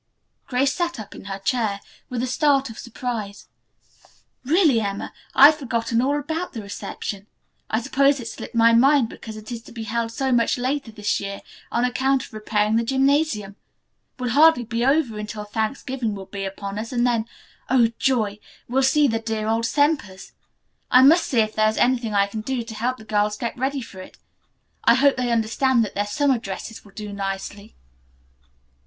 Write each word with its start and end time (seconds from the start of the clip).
Grace 0.47 0.73
sat 0.73 0.99
up 0.99 1.13
in 1.13 1.25
her 1.25 1.37
chair, 1.37 1.79
with 2.09 2.23
a 2.23 2.25
start 2.25 2.71
of 2.71 2.79
surprise. 2.79 3.47
"Really, 4.43 4.81
Emma, 4.81 5.13
I 5.35 5.51
had 5.51 5.55
forgotten 5.59 6.01
all 6.01 6.17
about 6.19 6.53
the 6.53 6.61
reception. 6.63 7.27
I 7.69 7.81
suppose 7.81 8.19
it 8.19 8.25
slipped 8.27 8.55
my 8.55 8.73
mind 8.73 9.09
because 9.09 9.37
it 9.37 9.51
is 9.51 9.61
to 9.61 9.71
be 9.71 9.83
held 9.83 10.11
so 10.11 10.31
much 10.31 10.57
later 10.57 10.91
this 10.91 11.19
year 11.19 11.41
on 11.71 11.85
account 11.85 12.23
of 12.25 12.33
repairing 12.33 12.77
the 12.77 12.83
gymnasium. 12.83 13.57
It 14.17 14.21
will 14.23 14.29
hardly 14.31 14.63
be 14.63 14.83
over 14.83 15.19
until 15.19 15.43
Thanksgiving 15.43 16.15
will 16.15 16.25
be 16.25 16.45
upon 16.45 16.79
us, 16.79 16.91
and 16.91 17.05
then, 17.05 17.27
oh, 17.69 17.91
joy! 17.99 18.39
we'll 18.67 18.81
see 18.81 19.07
the 19.07 19.19
dear 19.19 19.47
old 19.47 19.67
Sempers. 19.67 20.31
I 20.89 21.03
must 21.03 21.27
see 21.27 21.41
if 21.41 21.53
there 21.53 21.69
is 21.69 21.77
anything 21.77 22.15
I 22.15 22.25
can 22.25 22.41
do 22.41 22.63
to 22.63 22.73
help 22.73 22.97
the 22.97 23.05
girls 23.05 23.37
get 23.37 23.55
ready 23.55 23.81
for 23.83 23.99
it. 23.99 24.17
I 24.83 24.95
hope 24.95 25.15
they 25.15 25.31
understand 25.31 25.85
that 25.85 25.93
their 25.93 26.07
summer 26.07 26.39
dresses 26.39 26.83
will 26.83 26.93
do 26.93 27.13
nicely." 27.13 27.75